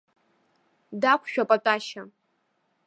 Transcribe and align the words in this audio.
Дақәшәап 1.01 1.49
атәашьа. 1.55 2.03